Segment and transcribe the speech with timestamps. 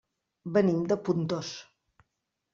[0.55, 1.53] Venim de Pontós.